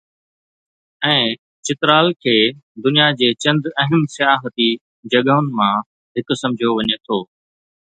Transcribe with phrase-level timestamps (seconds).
[1.09, 1.25] ۽
[1.69, 2.35] چترال کي
[2.87, 4.69] دنيا جي چند اهم سياحتي
[5.11, 7.19] جڳهن مان هڪ سمجهيو وڃي ٿو.